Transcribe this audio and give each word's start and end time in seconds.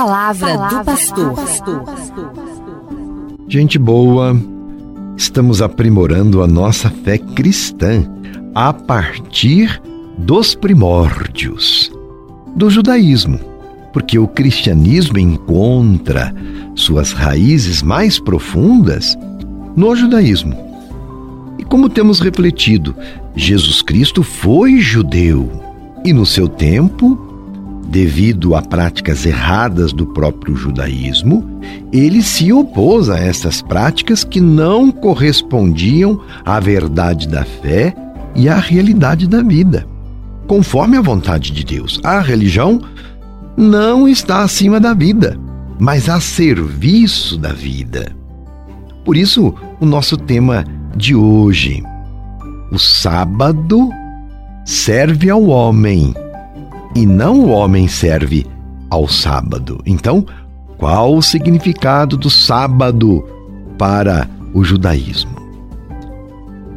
Palavra, 0.00 0.56
do 0.56 0.82
pastor. 0.82 1.34
Gente 3.46 3.78
boa, 3.78 4.34
estamos 5.14 5.60
aprimorando 5.60 6.42
a 6.42 6.46
nossa 6.46 6.88
fé 6.88 7.18
cristã 7.18 8.06
a 8.54 8.72
partir 8.72 9.78
dos 10.16 10.54
primórdios 10.54 11.92
do 12.56 12.70
judaísmo, 12.70 13.38
porque 13.92 14.18
o 14.18 14.26
cristianismo 14.26 15.18
encontra 15.18 16.34
suas 16.74 17.12
raízes 17.12 17.82
mais 17.82 18.18
profundas 18.18 19.18
no 19.76 19.94
judaísmo. 19.94 20.56
E 21.58 21.64
como 21.64 21.90
temos 21.90 22.20
refletido, 22.20 22.96
Jesus 23.36 23.82
Cristo 23.82 24.22
foi 24.22 24.78
judeu 24.78 25.50
e 26.06 26.14
no 26.14 26.24
seu 26.24 26.48
tempo 26.48 27.29
devido 27.90 28.54
a 28.54 28.62
práticas 28.62 29.26
erradas 29.26 29.92
do 29.92 30.06
próprio 30.06 30.54
judaísmo, 30.54 31.60
ele 31.92 32.22
se 32.22 32.52
opôs 32.52 33.10
a 33.10 33.18
essas 33.18 33.60
práticas 33.60 34.22
que 34.22 34.40
não 34.40 34.92
correspondiam 34.92 36.20
à 36.44 36.60
verdade 36.60 37.26
da 37.26 37.44
fé 37.44 37.94
e 38.36 38.48
à 38.48 38.56
realidade 38.56 39.26
da 39.26 39.42
vida, 39.42 39.84
conforme 40.46 40.96
a 40.96 41.00
vontade 41.00 41.50
de 41.50 41.64
Deus. 41.64 42.00
A 42.04 42.20
religião 42.20 42.80
não 43.56 44.08
está 44.08 44.42
acima 44.42 44.78
da 44.78 44.94
vida, 44.94 45.36
mas 45.80 46.08
a 46.08 46.20
serviço 46.20 47.36
da 47.36 47.52
vida. 47.52 48.14
Por 49.04 49.16
isso, 49.16 49.52
o 49.80 49.84
nosso 49.84 50.16
tema 50.16 50.64
de 50.96 51.16
hoje, 51.16 51.82
o 52.70 52.78
sábado 52.78 53.90
serve 54.64 55.28
ao 55.28 55.46
homem 55.46 56.14
e 56.94 57.06
não 57.06 57.40
o 57.40 57.48
homem 57.50 57.86
serve 57.86 58.46
ao 58.88 59.08
sábado. 59.08 59.80
Então, 59.86 60.26
qual 60.76 61.16
o 61.16 61.22
significado 61.22 62.16
do 62.16 62.28
sábado 62.28 63.24
para 63.78 64.28
o 64.52 64.64
judaísmo? 64.64 65.38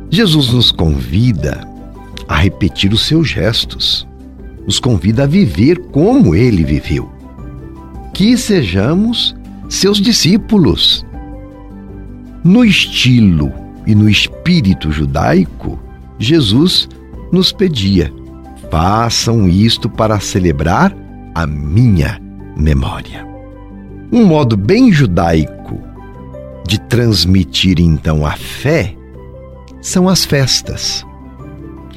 Jesus 0.09 0.53
nos 0.53 0.72
convida 0.72 1.67
a 2.28 2.36
repetir 2.36 2.94
os 2.94 3.02
seus 3.02 3.28
gestos, 3.28 4.08
nos 4.66 4.80
convida 4.80 5.23
a 5.23 5.28
viver 5.28 5.80
como 5.92 6.36
ele 6.36 6.64
viveu. 6.64 7.11
Que 8.14 8.38
sejamos 8.38 9.36
seus 9.67 10.00
discípulos. 10.00 11.03
No 12.44 12.64
estilo 12.64 13.52
e 13.88 13.95
no 13.95 14.08
espírito 14.08 14.92
judaico, 14.92 15.80
Jesus 16.20 16.88
nos 17.31 17.52
pedia 17.52 18.14
façam 18.74 19.48
isto 19.48 19.88
para 19.88 20.20
celebrar 20.20 20.98
a 21.36 21.46
minha 21.46 22.20
memória. 22.58 23.24
Um 24.12 24.26
modo 24.26 24.58
bem 24.58 24.92
judaico 24.92 25.80
de 26.68 26.80
transmitir 26.80 27.80
então 27.80 28.26
a 28.26 28.32
fé 28.32 28.96
são 29.80 30.10
as 30.10 30.26
festas. 30.26 31.06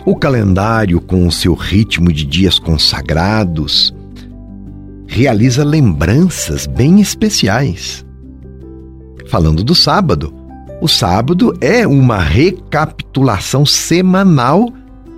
O 0.04 0.14
calendário, 0.14 1.00
com 1.00 1.26
o 1.26 1.32
seu 1.32 1.54
ritmo 1.54 2.12
de 2.12 2.26
dias 2.26 2.58
consagrados, 2.58 3.94
realiza 5.06 5.64
lembranças 5.64 6.66
bem 6.66 7.00
especiais. 7.00 8.04
Falando 9.28 9.64
do 9.64 9.74
sábado, 9.74 10.30
o 10.82 10.88
sábado 10.88 11.56
é 11.58 11.86
uma 11.86 12.18
recapitulação 12.18 13.64
semanal 13.64 14.70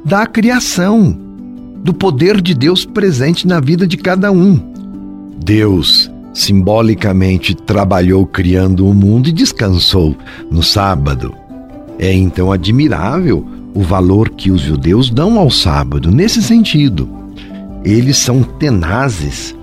da 0.05 0.25
criação 0.25 1.27
do 1.83 1.95
poder 1.95 2.41
de 2.41 2.55
Deus 2.55 2.85
presente 2.85 3.47
na 3.47 3.61
vida 3.61 3.87
de 3.87 3.97
cada 3.97 4.31
um. 4.33 4.61
Deus 5.45 6.11
simbolicamente 6.33 7.55
trabalhou 7.55 8.27
criando 8.27 8.87
o 8.87 8.95
mundo 8.95 9.29
e 9.29 9.33
descansou 9.33 10.17
no 10.51 10.63
sábado. 10.63 11.35
É 11.99 12.13
então 12.13 12.53
admirável 12.53 13.45
o 13.75 13.83
valor 13.83 14.31
que 14.31 14.51
os 14.51 14.61
judeus 14.61 15.11
dão 15.11 15.39
ao 15.39 15.51
sábado 15.51 16.11
nesse 16.11 16.43
sentido. 16.43 17.09
Eles 17.85 18.19
são 18.19 18.43
tenazes 18.43 19.55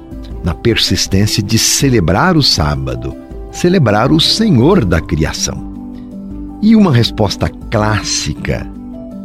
na 0.43 0.53
persistência 0.53 1.41
de 1.41 1.57
celebrar 1.57 2.37
o 2.37 2.43
sábado, 2.43 3.15
celebrar 3.51 4.11
o 4.11 4.19
Senhor 4.19 4.83
da 4.85 5.01
criação. 5.01 5.73
E 6.61 6.75
uma 6.75 6.93
resposta 6.93 7.49
clássica 7.69 8.67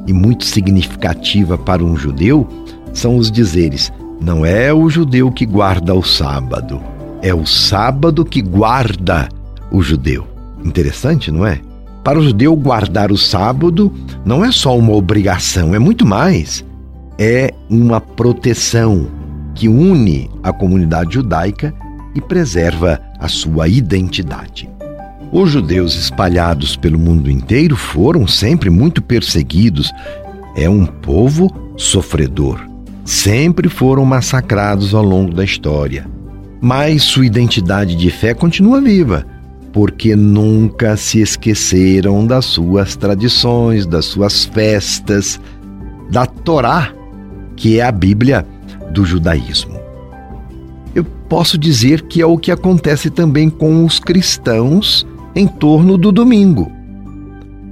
e 0.06 0.12
muito 0.12 0.44
significativa 0.44 1.56
para 1.58 1.84
um 1.84 1.96
judeu 1.96 2.48
são 2.92 3.16
os 3.16 3.30
dizeres: 3.30 3.92
não 4.20 4.44
é 4.44 4.72
o 4.72 4.88
judeu 4.90 5.30
que 5.32 5.46
guarda 5.46 5.94
o 5.94 6.02
sábado, 6.02 6.80
é 7.22 7.34
o 7.34 7.46
sábado 7.46 8.24
que 8.24 8.42
guarda 8.42 9.28
o 9.70 9.82
judeu. 9.82 10.26
Interessante, 10.64 11.30
não 11.30 11.46
é? 11.46 11.60
Para 12.04 12.18
o 12.18 12.22
judeu, 12.22 12.54
guardar 12.56 13.10
o 13.10 13.16
sábado 13.16 13.92
não 14.24 14.44
é 14.44 14.52
só 14.52 14.76
uma 14.76 14.92
obrigação, 14.92 15.74
é 15.74 15.78
muito 15.78 16.06
mais. 16.06 16.64
É 17.18 17.52
uma 17.68 18.00
proteção 18.00 19.06
que 19.54 19.68
une 19.68 20.30
a 20.42 20.52
comunidade 20.52 21.14
judaica 21.14 21.74
e 22.14 22.20
preserva 22.20 23.00
a 23.18 23.28
sua 23.28 23.68
identidade. 23.68 24.68
Os 25.32 25.50
judeus 25.50 25.94
espalhados 25.94 26.76
pelo 26.76 26.98
mundo 26.98 27.30
inteiro 27.30 27.76
foram 27.76 28.26
sempre 28.26 28.70
muito 28.70 29.00
perseguidos. 29.02 29.92
É 30.56 30.68
um 30.68 30.84
povo 30.86 31.50
sofredor 31.76 32.69
sempre 33.10 33.68
foram 33.68 34.04
massacrados 34.04 34.94
ao 34.94 35.02
longo 35.02 35.34
da 35.34 35.42
história. 35.42 36.06
Mas 36.60 37.02
sua 37.02 37.26
identidade 37.26 37.96
de 37.96 38.08
fé 38.08 38.32
continua 38.32 38.80
viva, 38.80 39.26
porque 39.72 40.14
nunca 40.14 40.96
se 40.96 41.20
esqueceram 41.20 42.24
das 42.24 42.44
suas 42.44 42.94
tradições, 42.94 43.84
das 43.84 44.04
suas 44.04 44.44
festas, 44.44 45.40
da 46.08 46.24
Torá, 46.24 46.92
que 47.56 47.80
é 47.80 47.82
a 47.82 47.90
Bíblia 47.90 48.46
do 48.92 49.04
judaísmo. 49.04 49.76
Eu 50.94 51.04
posso 51.28 51.58
dizer 51.58 52.02
que 52.02 52.22
é 52.22 52.26
o 52.26 52.38
que 52.38 52.52
acontece 52.52 53.10
também 53.10 53.50
com 53.50 53.84
os 53.84 53.98
cristãos 53.98 55.04
em 55.34 55.48
torno 55.48 55.98
do 55.98 56.12
domingo 56.12 56.70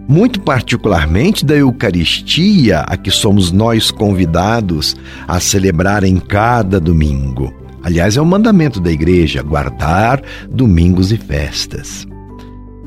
muito 0.08 0.40
particularmente 0.40 1.44
da 1.44 1.54
Eucaristia, 1.54 2.80
a 2.80 2.96
que 2.96 3.10
somos 3.10 3.52
nós 3.52 3.90
convidados 3.90 4.96
a 5.28 5.38
celebrar 5.38 6.02
em 6.02 6.16
cada 6.16 6.80
domingo. 6.80 7.52
Aliás, 7.82 8.16
é 8.16 8.20
o 8.20 8.24
um 8.24 8.26
mandamento 8.26 8.80
da 8.80 8.90
igreja 8.90 9.42
guardar 9.42 10.22
domingos 10.50 11.12
e 11.12 11.18
festas. 11.18 12.06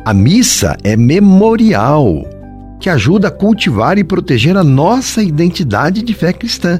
A 0.04 0.16
missa 0.16 0.76
é 0.84 0.98
memorial, 0.98 2.26
que 2.80 2.90
ajuda 2.90 3.28
a 3.28 3.32
cultivar 3.32 4.00
e 4.00 4.04
proteger 4.04 4.58
a 4.58 4.64
nossa 4.64 5.22
identidade 5.22 6.02
de 6.02 6.14
fé 6.16 6.34
cristã, 6.34 6.80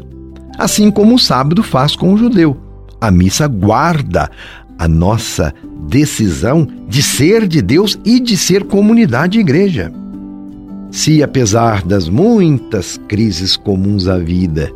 assim 0.58 0.90
como 0.90 1.16
o 1.16 1.20
sábado 1.20 1.62
faz 1.62 1.96
com 1.96 2.14
o 2.14 2.18
judeu. 2.18 2.60
A 3.00 3.12
missa 3.12 3.48
guarda 3.48 4.30
a 4.78 4.88
nossa 4.88 5.54
decisão 5.88 6.68
de 6.88 7.04
ser 7.04 7.48
de 7.48 7.62
Deus 7.62 7.98
e 8.04 8.20
de 8.20 8.36
ser 8.36 8.64
comunidade 8.64 9.38
e 9.38 9.42
igreja. 9.42 10.01
Se, 10.92 11.24
apesar 11.24 11.84
das 11.84 12.10
muitas 12.10 12.98
crises 13.08 13.56
comuns 13.56 14.10
à 14.10 14.18
vida, 14.18 14.70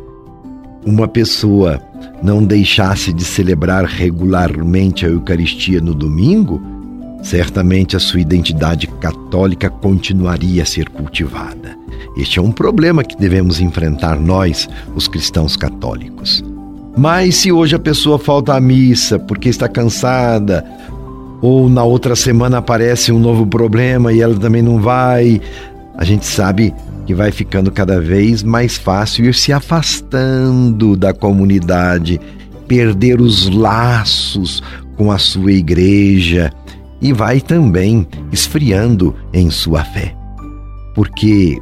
uma 0.84 1.06
pessoa 1.06 1.78
não 2.22 2.42
deixasse 2.42 3.12
de 3.12 3.22
celebrar 3.22 3.84
regularmente 3.84 5.04
a 5.04 5.10
Eucaristia 5.10 5.78
no 5.78 5.94
domingo, 5.94 6.62
certamente 7.22 7.96
a 7.96 8.00
sua 8.00 8.20
identidade 8.20 8.86
católica 8.86 9.68
continuaria 9.68 10.62
a 10.62 10.66
ser 10.66 10.88
cultivada. 10.88 11.76
Este 12.16 12.38
é 12.38 12.42
um 12.42 12.50
problema 12.50 13.04
que 13.04 13.16
devemos 13.16 13.60
enfrentar 13.60 14.18
nós, 14.18 14.66
os 14.94 15.06
cristãos 15.06 15.54
católicos. 15.54 16.42
Mas 16.96 17.36
se 17.36 17.52
hoje 17.52 17.76
a 17.76 17.78
pessoa 17.78 18.18
falta 18.18 18.54
à 18.54 18.60
missa 18.60 19.18
porque 19.18 19.50
está 19.50 19.68
cansada, 19.68 20.64
ou 21.42 21.68
na 21.68 21.84
outra 21.84 22.16
semana 22.16 22.56
aparece 22.56 23.12
um 23.12 23.18
novo 23.18 23.46
problema 23.46 24.14
e 24.14 24.22
ela 24.22 24.34
também 24.34 24.62
não 24.62 24.80
vai, 24.80 25.42
a 25.96 26.04
gente 26.04 26.26
sabe 26.26 26.74
que 27.06 27.14
vai 27.14 27.30
ficando 27.30 27.70
cada 27.70 28.00
vez 28.00 28.42
mais 28.42 28.76
fácil 28.76 29.26
ir 29.26 29.34
se 29.34 29.52
afastando 29.52 30.96
da 30.96 31.14
comunidade, 31.14 32.20
perder 32.66 33.20
os 33.20 33.48
laços 33.48 34.62
com 34.96 35.10
a 35.12 35.18
sua 35.18 35.52
igreja 35.52 36.52
e 37.00 37.12
vai 37.12 37.40
também 37.40 38.06
esfriando 38.32 39.14
em 39.32 39.50
sua 39.50 39.84
fé. 39.84 40.14
Porque, 40.94 41.58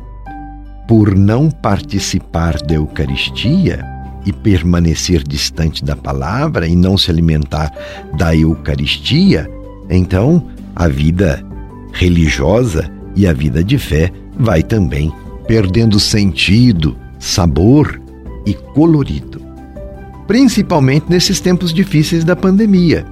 por 0.88 1.14
não 1.14 1.50
participar 1.50 2.56
da 2.62 2.74
Eucaristia 2.74 3.84
e 4.24 4.32
permanecer 4.32 5.22
distante 5.22 5.84
da 5.84 5.94
palavra 5.94 6.66
e 6.66 6.74
não 6.74 6.96
se 6.96 7.10
alimentar 7.10 7.70
da 8.16 8.34
Eucaristia, 8.34 9.48
então 9.90 10.46
a 10.74 10.88
vida 10.88 11.44
religiosa 11.92 12.90
e 13.14 13.26
a 13.26 13.32
vida 13.32 13.62
de 13.62 13.78
fé 13.78 14.10
vai 14.38 14.62
também 14.62 15.12
perdendo 15.46 16.00
sentido, 16.00 16.96
sabor 17.18 18.00
e 18.46 18.54
colorido. 18.54 19.40
Principalmente 20.26 21.06
nesses 21.08 21.40
tempos 21.40 21.72
difíceis 21.72 22.24
da 22.24 22.34
pandemia, 22.34 23.06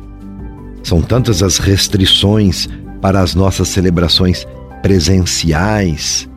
São 0.83 1.01
tantas 1.01 1.45
as 1.45 1.59
restrições 1.59 2.69
para 3.01 3.21
as 3.21 3.37
nossas 3.37 3.69
celebrações 3.69 4.45
presenciais. 4.83 6.29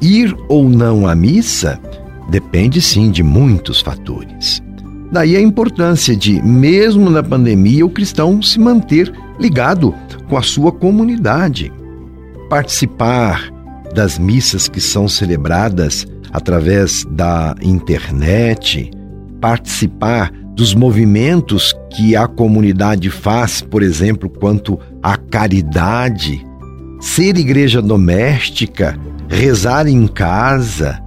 Ir 0.00 0.36
ou 0.48 0.68
não 0.68 1.06
à 1.06 1.14
missa 1.14 1.80
depende 2.28 2.80
sim 2.80 3.12
de 3.12 3.22
muitos 3.22 3.80
fatores. 3.80 4.60
Daí 5.12 5.36
a 5.36 5.40
importância 5.40 6.16
de, 6.16 6.42
mesmo 6.42 7.10
na 7.10 7.22
pandemia, 7.22 7.86
o 7.86 7.90
cristão 7.90 8.42
se 8.42 8.58
manter 8.58 9.12
ligado 9.38 9.94
com 10.28 10.36
a 10.36 10.42
sua 10.42 10.72
comunidade, 10.72 11.70
participar 12.48 13.51
das 13.92 14.18
missas 14.18 14.68
que 14.68 14.80
são 14.80 15.08
celebradas 15.08 16.06
através 16.32 17.04
da 17.10 17.54
internet, 17.62 18.90
participar 19.40 20.32
dos 20.54 20.74
movimentos 20.74 21.74
que 21.90 22.14
a 22.16 22.26
comunidade 22.26 23.10
faz, 23.10 23.60
por 23.62 23.82
exemplo, 23.82 24.28
quanto 24.28 24.78
à 25.02 25.16
caridade, 25.16 26.46
ser 27.00 27.36
igreja 27.36 27.82
doméstica, 27.82 28.98
rezar 29.28 29.86
em 29.86 30.06
casa 30.06 31.02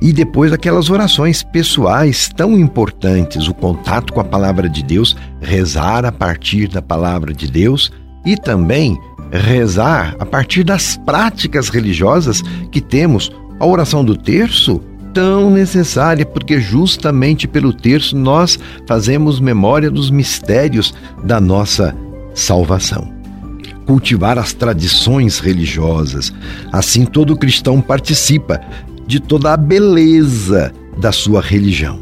e 0.00 0.12
depois 0.12 0.52
aquelas 0.52 0.90
orações 0.90 1.42
pessoais 1.42 2.28
tão 2.34 2.58
importantes, 2.58 3.48
o 3.48 3.54
contato 3.54 4.12
com 4.12 4.20
a 4.20 4.24
palavra 4.24 4.68
de 4.68 4.82
Deus, 4.82 5.16
rezar 5.40 6.04
a 6.04 6.12
partir 6.12 6.68
da 6.68 6.80
palavra 6.80 7.32
de 7.34 7.50
Deus 7.50 7.90
e 8.28 8.36
também 8.36 9.00
rezar 9.32 10.14
a 10.18 10.26
partir 10.26 10.62
das 10.62 10.98
práticas 10.98 11.70
religiosas 11.70 12.42
que 12.70 12.78
temos. 12.78 13.32
A 13.58 13.64
oração 13.64 14.04
do 14.04 14.14
terço, 14.14 14.82
tão 15.14 15.50
necessária, 15.50 16.26
porque 16.26 16.60
justamente 16.60 17.48
pelo 17.48 17.72
terço 17.72 18.14
nós 18.14 18.58
fazemos 18.86 19.40
memória 19.40 19.90
dos 19.90 20.10
mistérios 20.10 20.92
da 21.24 21.40
nossa 21.40 21.96
salvação. 22.34 23.10
Cultivar 23.86 24.38
as 24.38 24.52
tradições 24.52 25.38
religiosas, 25.38 26.30
assim 26.70 27.06
todo 27.06 27.34
cristão 27.34 27.80
participa 27.80 28.60
de 29.06 29.20
toda 29.20 29.54
a 29.54 29.56
beleza 29.56 30.70
da 30.98 31.12
sua 31.12 31.40
religião, 31.40 31.98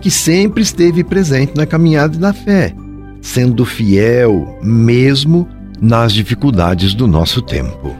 que 0.00 0.10
sempre 0.10 0.64
esteve 0.64 1.04
presente 1.04 1.52
na 1.56 1.66
caminhada 1.66 2.18
da 2.18 2.32
fé, 2.32 2.74
sendo 3.22 3.64
fiel 3.64 4.58
mesmo 4.60 5.48
nas 5.80 6.12
dificuldades 6.12 6.92
do 6.92 7.06
nosso 7.06 7.40
tempo. 7.40 7.94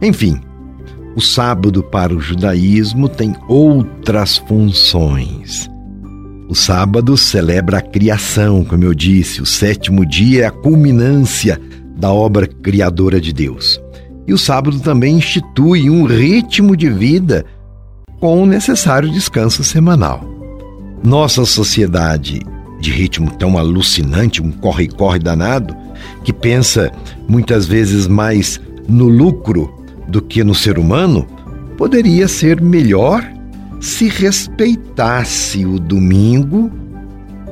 Enfim, 0.00 0.40
o 1.14 1.20
sábado 1.20 1.82
para 1.82 2.14
o 2.14 2.20
judaísmo 2.20 3.08
tem 3.08 3.36
outras 3.46 4.38
funções. 4.38 5.70
O 6.48 6.54
sábado 6.54 7.14
celebra 7.16 7.78
a 7.78 7.82
criação, 7.82 8.64
como 8.64 8.84
eu 8.84 8.94
disse, 8.94 9.42
o 9.42 9.46
sétimo 9.46 10.06
dia 10.06 10.44
é 10.44 10.46
a 10.46 10.50
culminância 10.50 11.60
da 11.96 12.10
obra 12.10 12.46
criadora 12.46 13.20
de 13.20 13.34
Deus. 13.34 13.78
E 14.26 14.32
o 14.32 14.38
sábado 14.38 14.80
também 14.80 15.18
institui 15.18 15.90
um 15.90 16.04
ritmo 16.04 16.74
de 16.74 16.88
vida 16.88 17.44
com 18.18 18.42
o 18.42 18.46
necessário 18.46 19.10
descanso 19.10 19.62
semanal. 19.62 20.24
Nossa 21.04 21.44
sociedade 21.44 22.40
de 22.80 22.90
ritmo 22.90 23.30
tão 23.30 23.58
alucinante, 23.58 24.42
um 24.42 24.50
corre-corre 24.50 25.18
danado, 25.18 25.76
que 26.24 26.32
pensa 26.32 26.92
muitas 27.28 27.66
vezes 27.66 28.06
mais 28.06 28.60
no 28.88 29.08
lucro 29.08 29.72
do 30.08 30.22
que 30.22 30.42
no 30.42 30.54
ser 30.54 30.78
humano, 30.78 31.26
poderia 31.76 32.26
ser 32.28 32.60
melhor 32.60 33.24
se 33.80 34.08
respeitasse 34.08 35.64
o 35.64 35.78
domingo 35.78 36.70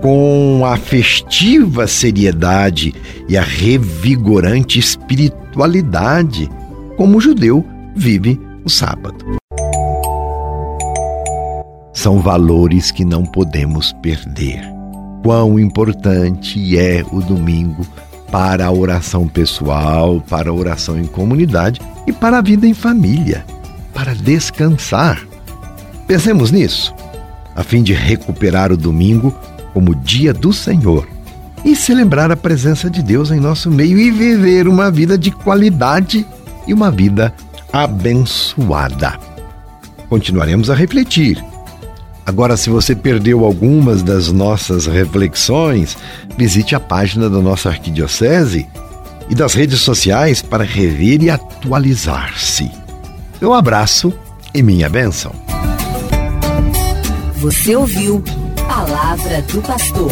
com 0.01 0.63
a 0.65 0.77
festiva 0.77 1.87
seriedade 1.87 2.95
e 3.29 3.37
a 3.37 3.43
revigorante 3.43 4.79
espiritualidade, 4.79 6.51
como 6.97 7.19
o 7.19 7.21
judeu 7.21 7.65
vive 7.95 8.41
o 8.65 8.71
sábado. 8.71 9.25
São 11.93 12.21
valores 12.21 12.91
que 12.91 13.05
não 13.05 13.25
podemos 13.25 13.93
perder 14.03 14.76
quão 15.23 15.59
importante 15.59 16.79
é 16.79 17.05
o 17.13 17.21
domingo 17.21 17.87
para 18.31 18.67
a 18.67 18.73
oração 18.73 19.27
pessoal, 19.29 20.21
para 20.29 20.51
a 20.51 20.53
oração 20.53 20.99
em 20.99 21.07
comunidade 21.07 21.81
e 22.07 22.13
para 22.13 22.39
a 22.39 22.43
vida 22.43 22.67
em 22.67 22.75
família, 22.75 23.45
para 23.95 24.15
descansar. 24.15 25.27
Pensemos 26.07 26.51
nisso, 26.51 26.95
a 27.55 27.63
fim 27.63 27.83
de 27.83 27.93
recuperar 27.93 28.73
o 28.73 28.77
domingo 28.77 29.35
como 29.73 29.95
dia 29.95 30.33
do 30.33 30.53
Senhor 30.53 31.09
e 31.65 31.75
celebrar 31.75 32.31
a 32.31 32.37
presença 32.37 32.89
de 32.89 33.03
Deus 33.03 33.31
em 33.31 33.41
nosso 33.41 33.71
meio 33.71 33.99
e 33.99 34.11
viver 34.11 34.69
uma 34.69 34.91
vida 34.91 35.19
de 35.19 35.31
qualidade 35.31 36.27
e 36.67 36.73
uma 36.73 36.91
vida 36.91 37.35
abençoada. 37.73 39.19
Continuaremos 40.09 40.71
a 40.71 40.75
refletir 40.75 41.43
Agora, 42.27 42.57
se 42.57 42.69
você 42.69 42.93
perdeu 42.95 43.45
algumas 43.45 44.03
das 44.03 44.33
nossas 44.33 44.87
reflexões, 44.87 45.97
visite 46.37 46.75
a 46.75 46.81
página 46.81 47.31
da 47.31 47.41
nossa 47.41 47.69
arquidiocese 47.69 48.67
e 49.31 49.35
das 49.35 49.55
redes 49.55 49.81
sociais 49.81 50.43
para 50.43 50.65
rever 50.65 51.23
e 51.23 51.31
atualizar-se. 51.31 52.69
Meu 53.41 53.55
abraço 53.55 54.13
e 54.53 54.61
minha 54.61 54.89
bênção. 54.89 55.33
Você 57.37 57.77
ouviu 57.77 58.23
Palavra 58.67 59.41
do 59.43 59.63
Pastor. 59.63 60.11